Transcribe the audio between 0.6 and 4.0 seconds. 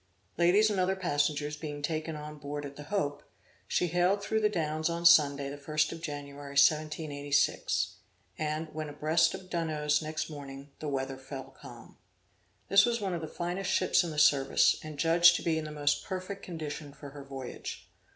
and other passengers being taken on board at the Hope, she